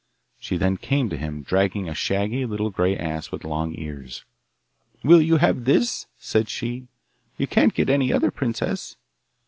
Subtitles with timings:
[0.39, 4.25] She then came to him, dragging a shaggy little grey ass with long ears.
[5.03, 6.87] 'Will you have this?' said she;
[7.37, 8.97] 'you can't get any other princess!